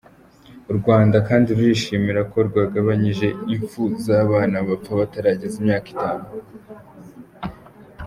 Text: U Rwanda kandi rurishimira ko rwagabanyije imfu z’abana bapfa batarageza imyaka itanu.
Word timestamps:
U 0.71 0.73
Rwanda 0.79 1.17
kandi 1.27 1.49
rurishimira 1.57 2.21
ko 2.31 2.37
rwagabanyije 2.47 3.27
imfu 3.55 3.81
z’abana 4.03 4.57
bapfa 4.67 4.91
batarageza 5.01 5.55
imyaka 5.61 5.87
itanu. 5.95 6.25